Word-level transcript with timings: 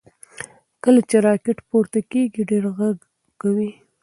کله 0.83 1.01
چې 1.09 1.17
راکټ 1.27 1.57
پورته 1.69 1.99
کیږي 2.11 2.41
ډېر 2.51 2.63
غږ 2.77 2.97
کوي. 3.41 3.71